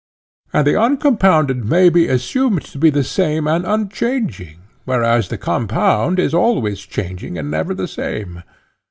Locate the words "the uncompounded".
0.65-1.63